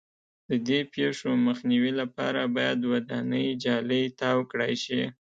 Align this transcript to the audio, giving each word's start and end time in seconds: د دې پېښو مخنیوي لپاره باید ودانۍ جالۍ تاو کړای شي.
د 0.49 0.51
دې 0.67 0.79
پېښو 0.93 1.29
مخنیوي 1.47 1.93
لپاره 2.01 2.41
باید 2.55 2.87
ودانۍ 2.91 3.47
جالۍ 3.63 4.03
تاو 4.19 4.39
کړای 4.51 4.73
شي. 4.83 5.01